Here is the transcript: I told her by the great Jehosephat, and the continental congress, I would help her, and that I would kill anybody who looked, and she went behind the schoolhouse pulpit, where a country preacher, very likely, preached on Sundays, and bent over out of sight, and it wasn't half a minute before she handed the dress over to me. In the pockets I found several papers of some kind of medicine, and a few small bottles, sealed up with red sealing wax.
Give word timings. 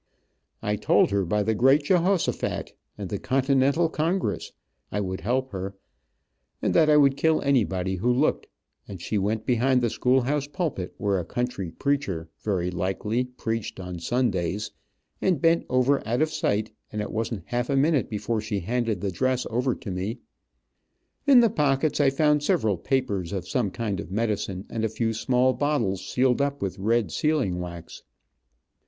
I 0.63 0.77
told 0.77 1.11
her 1.11 1.23
by 1.25 1.43
the 1.43 1.53
great 1.53 1.83
Jehosephat, 1.83 2.73
and 2.97 3.09
the 3.11 3.19
continental 3.19 3.87
congress, 3.87 4.51
I 4.91 4.99
would 4.99 5.21
help 5.21 5.51
her, 5.51 5.75
and 6.59 6.73
that 6.73 6.89
I 6.89 6.97
would 6.97 7.15
kill 7.15 7.39
anybody 7.43 7.97
who 7.97 8.11
looked, 8.11 8.47
and 8.87 8.99
she 8.99 9.19
went 9.19 9.45
behind 9.45 9.79
the 9.79 9.91
schoolhouse 9.91 10.47
pulpit, 10.47 10.95
where 10.97 11.19
a 11.19 11.23
country 11.23 11.69
preacher, 11.69 12.29
very 12.39 12.71
likely, 12.71 13.25
preached 13.25 13.79
on 13.79 13.99
Sundays, 13.99 14.71
and 15.21 15.39
bent 15.39 15.67
over 15.69 16.01
out 16.07 16.23
of 16.23 16.31
sight, 16.33 16.71
and 16.91 16.99
it 16.99 17.11
wasn't 17.11 17.43
half 17.45 17.69
a 17.69 17.75
minute 17.77 18.09
before 18.09 18.41
she 18.41 18.61
handed 18.61 19.01
the 19.01 19.11
dress 19.11 19.45
over 19.51 19.75
to 19.75 19.91
me. 19.91 20.17
In 21.27 21.41
the 21.41 21.49
pockets 21.51 22.01
I 22.01 22.09
found 22.09 22.41
several 22.41 22.75
papers 22.79 23.31
of 23.31 23.47
some 23.47 23.69
kind 23.69 23.99
of 23.99 24.09
medicine, 24.09 24.65
and 24.67 24.83
a 24.83 24.89
few 24.89 25.13
small 25.13 25.53
bottles, 25.53 26.03
sealed 26.03 26.41
up 26.41 26.59
with 26.59 26.79
red 26.79 27.11
sealing 27.11 27.59
wax. 27.59 28.01